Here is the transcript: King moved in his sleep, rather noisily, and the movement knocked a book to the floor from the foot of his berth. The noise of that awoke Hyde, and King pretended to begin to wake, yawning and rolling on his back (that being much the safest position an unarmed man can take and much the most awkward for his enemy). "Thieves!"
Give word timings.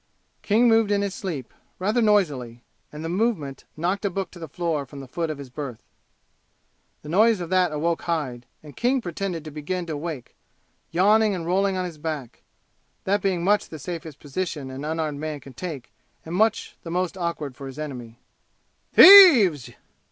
King 0.41 0.67
moved 0.67 0.89
in 0.89 1.03
his 1.03 1.13
sleep, 1.13 1.53
rather 1.77 2.01
noisily, 2.01 2.63
and 2.91 3.05
the 3.05 3.07
movement 3.07 3.65
knocked 3.77 4.03
a 4.03 4.09
book 4.09 4.31
to 4.31 4.39
the 4.39 4.47
floor 4.47 4.83
from 4.83 4.99
the 4.99 5.07
foot 5.07 5.29
of 5.29 5.37
his 5.37 5.51
berth. 5.51 5.83
The 7.03 7.09
noise 7.09 7.39
of 7.39 7.51
that 7.51 7.71
awoke 7.71 8.01
Hyde, 8.01 8.47
and 8.63 8.75
King 8.75 8.99
pretended 8.99 9.45
to 9.45 9.51
begin 9.51 9.85
to 9.85 9.95
wake, 9.95 10.35
yawning 10.89 11.35
and 11.35 11.45
rolling 11.45 11.77
on 11.77 11.85
his 11.85 11.99
back 11.99 12.41
(that 13.03 13.21
being 13.21 13.43
much 13.43 13.69
the 13.69 13.77
safest 13.77 14.17
position 14.19 14.71
an 14.71 14.83
unarmed 14.83 15.19
man 15.19 15.39
can 15.39 15.53
take 15.53 15.93
and 16.25 16.33
much 16.33 16.77
the 16.81 16.89
most 16.89 17.15
awkward 17.15 17.55
for 17.55 17.67
his 17.67 17.77
enemy). 17.77 18.17
"Thieves!" 18.93 19.69